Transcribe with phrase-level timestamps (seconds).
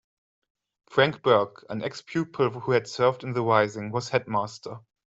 [0.89, 4.79] Frank Burke, an ex-pupil who had served in the Rising, was headmaster.